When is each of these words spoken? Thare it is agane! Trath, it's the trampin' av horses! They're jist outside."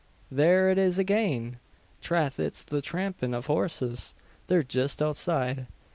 Thare 0.35 0.71
it 0.71 0.79
is 0.79 0.97
agane! 0.97 1.59
Trath, 2.01 2.39
it's 2.39 2.63
the 2.63 2.81
trampin' 2.81 3.35
av 3.35 3.45
horses! 3.45 4.15
They're 4.47 4.63
jist 4.63 4.99
outside." 4.99 5.67